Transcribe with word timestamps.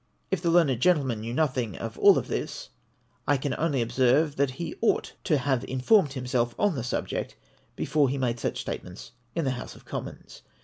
If 0.31 0.41
the 0.41 0.49
learned 0.49 0.79
gentleman 0.79 1.19
knew 1.21 1.31
nothing 1.35 1.77
of 1.77 1.95
all 1.99 2.13
this, 2.13 2.69
I 3.27 3.37
can 3.37 3.53
only 3.59 3.83
ob 3.83 3.91
serve, 3.91 4.35
that 4.37 4.49
he 4.49 4.73
ought 4.81 5.13
to 5.25 5.37
have 5.37 5.63
informed 5.65 6.13
himself 6.13 6.55
on 6.57 6.73
the 6.73 6.83
subject 6.83 7.35
before 7.75 8.09
he 8.09 8.17
made 8.17 8.39
such 8.39 8.59
statements 8.61 9.11
in 9.35 9.45
the 9.45 9.51
House 9.51 9.75
of 9.75 9.85
Commons. 9.85 10.41